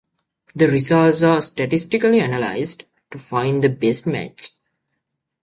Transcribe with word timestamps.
The 0.55 0.67
results 0.67 1.21
are 1.21 1.43
statistically 1.43 2.21
analyzed 2.21 2.85
to 3.11 3.19
find 3.19 3.61
the 3.63 3.69
best 3.69 4.07
match. 4.07 4.49